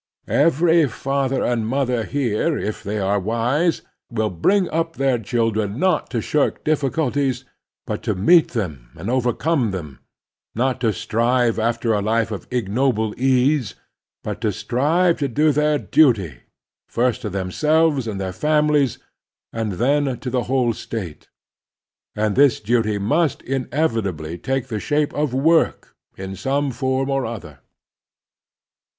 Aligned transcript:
Every 0.27 0.87
father 0.87 1.43
and 1.43 1.67
mother 1.67 2.05
here, 2.05 2.57
if 2.57 2.81
they 2.81 2.97
are 2.97 3.19
wise, 3.19 3.83
will 4.09 4.31
bring 4.31 4.67
up 4.71 4.95
their 4.95 5.19
children 5.19 5.77
not 5.77 6.09
to 6.09 6.21
shirk 6.21 6.63
difficulties, 6.63 7.45
but 7.85 8.01
to 8.01 8.15
meet 8.15 8.47
them 8.53 8.89
and 8.95 9.11
overcome 9.11 9.69
them; 9.69 9.99
not 10.55 10.81
to 10.81 10.91
strive 10.91 11.59
after 11.59 11.93
a 11.93 12.01
life 12.01 12.31
of 12.31 12.47
ignoble 12.49 13.13
ease, 13.15 13.75
but 14.23 14.41
to 14.41 14.51
strive 14.51 15.19
to 15.19 15.27
do 15.27 15.51
their 15.51 15.77
duty, 15.77 16.39
first 16.89 17.21
to 17.21 17.29
themselves 17.29 18.07
and 18.07 18.19
their 18.19 18.33
families, 18.33 18.97
and 19.53 19.73
then 19.73 20.17
to 20.17 20.31
the 20.31 20.45
whole 20.45 20.73
State; 20.73 21.29
and 22.15 22.35
this 22.35 22.59
duty 22.59 22.97
must 22.97 23.41
268 23.41 23.65
The 23.69 23.87
Strenuous 23.87 23.93
Life 23.93 23.93
inevitably 23.93 24.37
take 24.39 24.67
the 24.67 24.79
shape 24.79 25.13
of 25.13 25.35
work 25.35 25.93
in 26.17 26.35
some 26.35 26.71
form 26.71 27.11
or 27.11 27.23
other. 27.27 27.59